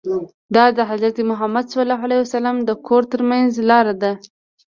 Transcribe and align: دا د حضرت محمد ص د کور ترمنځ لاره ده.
دا 0.55 0.65
د 0.77 0.79
حضرت 0.89 1.17
محمد 1.29 1.65
ص 1.71 1.75
د 2.69 2.71
کور 2.87 3.03
ترمنځ 3.11 3.49
لاره 3.69 3.93
ده. 4.01 4.11